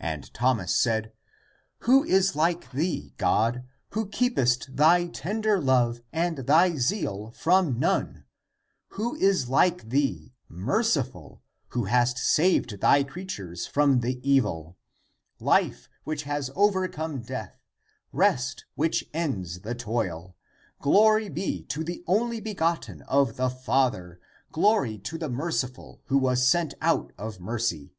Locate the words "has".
16.22-16.50